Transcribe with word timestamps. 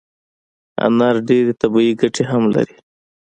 انار 0.85 1.15
ډیري 1.27 1.53
طبي 1.61 1.85
ګټي 2.01 2.23
هم 2.31 2.43
لري 2.55 2.75